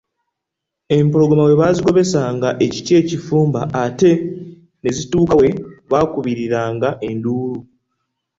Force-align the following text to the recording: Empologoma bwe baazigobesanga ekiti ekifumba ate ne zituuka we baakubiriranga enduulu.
Empologoma 0.97 1.43
bwe 1.45 1.59
baazigobesanga 1.61 2.49
ekiti 2.65 2.91
ekifumba 3.01 3.61
ate 3.83 4.11
ne 4.81 4.89
zituuka 4.97 5.33
we 5.41 5.47
baakubiriranga 5.91 6.89
enduulu. 7.09 7.59